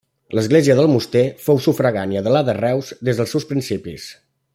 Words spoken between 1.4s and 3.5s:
fou sufragània de la de Reus des dels seus